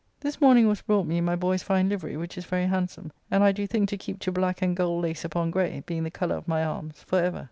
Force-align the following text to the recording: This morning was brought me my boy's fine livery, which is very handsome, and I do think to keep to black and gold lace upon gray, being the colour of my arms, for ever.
This 0.21 0.41
morning 0.41 0.67
was 0.67 0.81
brought 0.81 1.05
me 1.05 1.21
my 1.21 1.35
boy's 1.35 1.61
fine 1.61 1.87
livery, 1.87 2.17
which 2.17 2.35
is 2.35 2.43
very 2.45 2.65
handsome, 2.65 3.11
and 3.29 3.43
I 3.43 3.51
do 3.51 3.67
think 3.67 3.87
to 3.89 3.97
keep 3.97 4.17
to 4.21 4.31
black 4.31 4.63
and 4.63 4.75
gold 4.75 5.03
lace 5.03 5.23
upon 5.23 5.51
gray, 5.51 5.83
being 5.85 6.01
the 6.01 6.09
colour 6.09 6.37
of 6.37 6.47
my 6.47 6.63
arms, 6.65 7.03
for 7.03 7.19
ever. 7.19 7.39